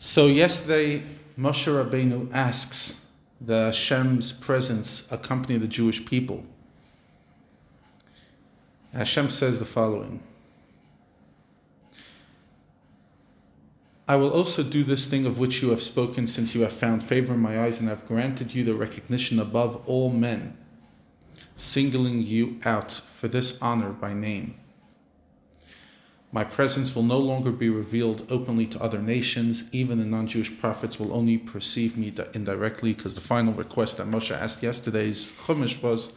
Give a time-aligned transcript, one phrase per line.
[0.00, 1.02] So yesterday,
[1.36, 3.00] Moshe Rabbeinu asks
[3.40, 6.44] the Hashem's presence accompany the Jewish people.
[8.92, 10.22] Hashem says the following.
[14.06, 17.02] I will also do this thing of which you have spoken, since you have found
[17.02, 20.56] favor in my eyes and have granted you the recognition above all men,
[21.56, 24.54] singling you out for this honor by name.
[26.30, 29.64] My presence will no longer be revealed openly to other nations.
[29.72, 34.06] Even the non Jewish prophets will only perceive me indirectly, because the final request that
[34.06, 36.12] Moshe asked yesterday's Chumash was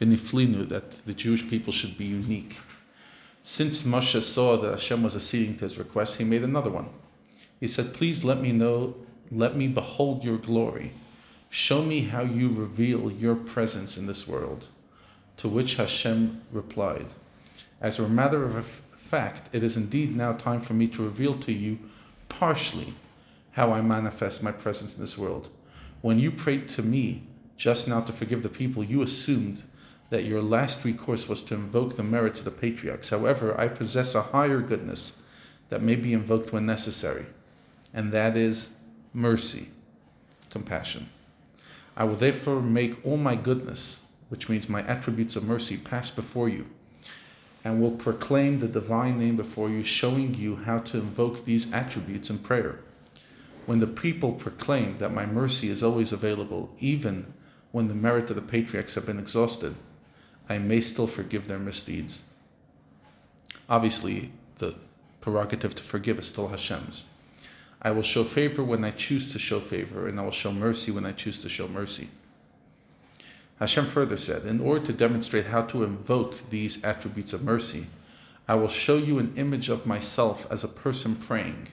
[0.00, 2.58] Viniflinu, that the Jewish people should be unique.
[3.42, 6.90] Since Moshe saw that Hashem was acceding to his request, he made another one.
[7.58, 8.96] He said, Please let me know,
[9.30, 10.92] let me behold your glory.
[11.48, 14.68] Show me how you reveal your presence in this world.
[15.38, 17.14] To which Hashem replied,
[17.80, 21.52] As a matter of fact, it is indeed now time for me to reveal to
[21.52, 21.78] you
[22.28, 22.92] partially
[23.52, 25.48] how I manifest my presence in this world.
[26.02, 27.22] When you prayed to me
[27.56, 29.62] just now to forgive the people, you assumed
[30.10, 33.10] that your last recourse was to invoke the merits of the patriarchs.
[33.10, 35.14] However, I possess a higher goodness
[35.70, 37.26] that may be invoked when necessary,
[37.94, 38.70] and that is
[39.14, 39.68] mercy,
[40.50, 41.08] compassion.
[41.96, 46.48] I will therefore make all my goodness, which means my attributes of mercy, pass before
[46.48, 46.66] you
[47.64, 52.30] and will proclaim the divine name before you, showing you how to invoke these attributes
[52.30, 52.80] in prayer.
[53.66, 57.32] When the people proclaim that my mercy is always available, even
[57.72, 59.74] when the merit of the patriarchs have been exhausted,
[60.48, 62.24] I may still forgive their misdeeds.
[63.68, 64.74] Obviously, the
[65.20, 67.04] prerogative to forgive is still Hashem's.
[67.82, 70.90] I will show favor when I choose to show favor, and I will show mercy
[70.90, 72.08] when I choose to show mercy.
[73.60, 77.86] Hashem further said, In order to demonstrate how to invoke these attributes of mercy,
[78.46, 81.68] I will show you an image of myself as a person praying,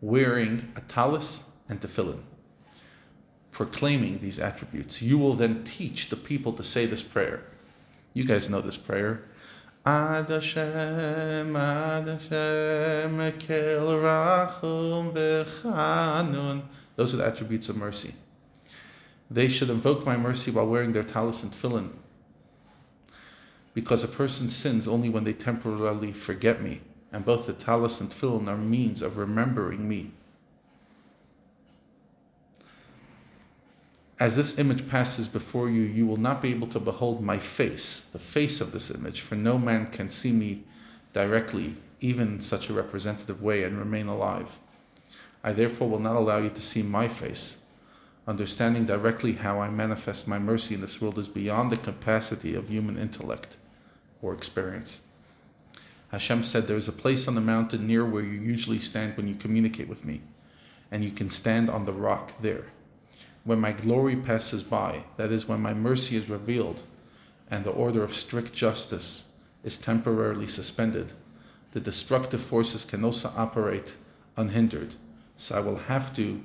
[0.00, 2.20] wearing a talis and tefillin,
[3.50, 5.00] proclaiming these attributes.
[5.00, 7.44] You will then teach the people to say this prayer.
[8.14, 9.22] You guys know this prayer.
[9.86, 16.62] Ad Hashem, Ad Hashem, Kel Rachum V'chanun.
[16.96, 18.14] Those are the attributes of mercy.
[19.32, 21.92] They should invoke my mercy while wearing their talis and tefillin.
[23.72, 28.10] Because a person sins only when they temporarily forget me, and both the talis and
[28.10, 30.10] tefillin are means of remembering me.
[34.20, 38.00] As this image passes before you, you will not be able to behold my face,
[38.12, 40.62] the face of this image, for no man can see me
[41.14, 44.58] directly, even in such a representative way, and remain alive.
[45.42, 47.56] I therefore will not allow you to see my face
[48.26, 52.68] Understanding directly how I manifest my mercy in this world is beyond the capacity of
[52.68, 53.56] human intellect
[54.20, 55.02] or experience.
[56.12, 59.26] Hashem said, There is a place on the mountain near where you usually stand when
[59.26, 60.20] you communicate with me,
[60.90, 62.66] and you can stand on the rock there.
[63.44, 66.84] When my glory passes by, that is, when my mercy is revealed,
[67.50, 69.26] and the order of strict justice
[69.64, 71.12] is temporarily suspended,
[71.72, 73.96] the destructive forces can also operate
[74.36, 74.94] unhindered.
[75.36, 76.40] So I will have to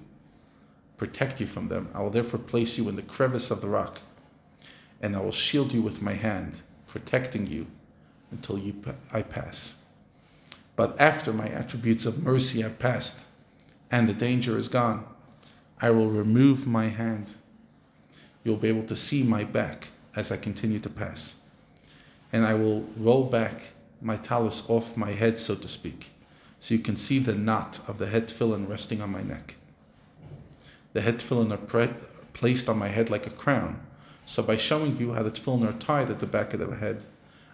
[0.98, 1.90] protect you from them.
[1.94, 4.02] I will therefore place you in the crevice of the rock,
[5.02, 7.68] and I will shield you with my hand, protecting you
[8.32, 8.76] until you,
[9.14, 9.76] I pass.
[10.76, 13.26] But after my attributes of mercy have passed,
[13.92, 15.06] and the danger is gone,
[15.80, 17.36] I will remove my hand.
[18.44, 21.36] You'll be able to see my back as I continue to pass.
[22.34, 23.62] And I will roll back
[24.02, 26.12] my talis off my head, so to speak,
[26.60, 29.56] so you can see the knot of the head tefillin resting on my neck.
[30.98, 31.94] The head tefillin are pre-
[32.34, 33.80] placed on my head like a crown.
[34.26, 37.04] So by showing you how the tefillin are tied at the back of the head,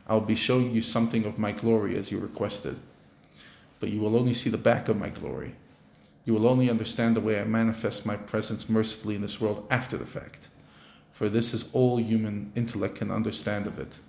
[0.07, 2.79] I will be showing you something of my glory as you requested.
[3.81, 5.55] But you will only see the back of my glory.
[6.23, 9.97] You will only understand the way I manifest my presence mercifully in this world after
[9.97, 10.47] the fact.
[11.11, 13.99] For this is all human intellect can understand of it.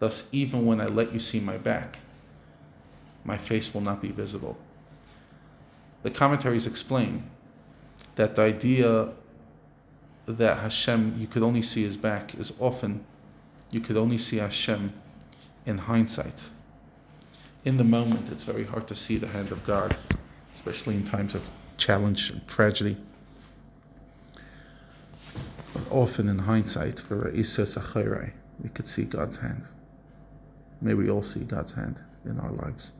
[0.00, 2.00] Thus, even when I let you see my back,
[3.22, 4.58] my face will not be visible.
[6.02, 7.30] The commentaries explain
[8.14, 9.08] that the idea
[10.26, 13.04] that Hashem, you could only see his back, is often
[13.70, 14.92] you could only see Hashem
[15.64, 16.50] in hindsight.
[17.64, 19.96] In the moment, it's very hard to see the hand of God,
[20.54, 22.96] especially in times of challenge and tragedy.
[25.72, 27.66] But often in hindsight, for Isa
[28.62, 29.68] we could see God's hand.
[30.80, 32.92] May we all see God's hand in our lives.